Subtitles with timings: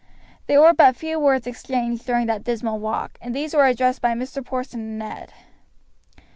[0.47, 4.13] There were but few words exchanged during that dismal walk, and these were addressed by
[4.13, 4.43] Mr.
[4.43, 5.31] Porson to Ned.